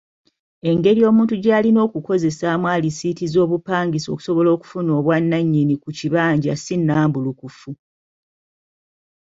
[0.69, 7.71] Engeri omuntu gy'alina okukozesaamu alisiiti z’obupangisa okusobola okufuna obwannannyini ku kibanja si nnambulukufu.